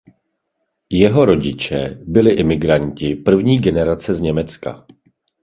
[0.89, 4.85] Jeho rodiče byli imigranti první generace z Německa.